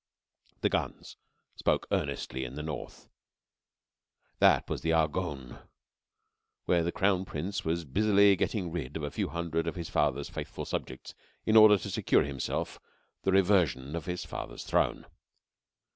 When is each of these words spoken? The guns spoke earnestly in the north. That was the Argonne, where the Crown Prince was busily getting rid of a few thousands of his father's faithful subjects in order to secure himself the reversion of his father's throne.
The 0.61 0.69
guns 0.69 1.15
spoke 1.55 1.85
earnestly 1.91 2.43
in 2.43 2.55
the 2.55 2.63
north. 2.63 3.07
That 4.39 4.67
was 4.67 4.81
the 4.81 4.91
Argonne, 4.93 5.59
where 6.65 6.81
the 6.83 6.91
Crown 6.91 7.23
Prince 7.23 7.63
was 7.63 7.85
busily 7.85 8.35
getting 8.35 8.71
rid 8.71 8.97
of 8.97 9.03
a 9.03 9.11
few 9.11 9.27
thousands 9.29 9.67
of 9.67 9.75
his 9.75 9.89
father's 9.89 10.27
faithful 10.27 10.65
subjects 10.65 11.13
in 11.45 11.55
order 11.55 11.77
to 11.77 11.91
secure 11.91 12.23
himself 12.23 12.79
the 13.21 13.31
reversion 13.31 13.95
of 13.95 14.05
his 14.07 14.25
father's 14.25 14.63
throne. 14.63 15.05